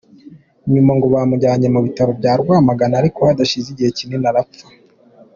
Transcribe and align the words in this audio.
Nyuma 0.73 0.91
ngo 0.97 1.05
bamujyanye 1.13 1.67
mu 1.75 1.79
bitaro 1.85 2.11
bya 2.19 2.33
Rwamagana, 2.41 2.93
ariko 3.01 3.19
hadashize 3.27 3.67
igihe 3.71 3.89
kinini 3.97 4.25
arapfa. 4.31 4.65